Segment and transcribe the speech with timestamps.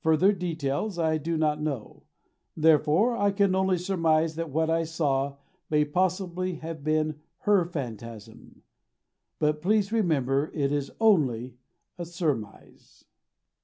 [0.00, 2.02] Further details I do not know,
[2.56, 5.36] therefore I can only surmise that what I saw
[5.70, 8.64] may possibly have been HER phantasm
[9.38, 11.56] but please remember, it is ONLY
[11.98, 13.04] a surmise.